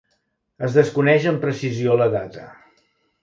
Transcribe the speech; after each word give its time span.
Es 0.67 0.77
desconeix 0.77 1.27
amb 1.31 1.43
precisió 1.45 1.97
la 2.03 2.09
data. 2.17 2.47